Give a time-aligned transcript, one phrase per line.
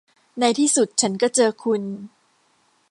[0.39, 1.81] ในที่สุดฉันก็เจอคุณ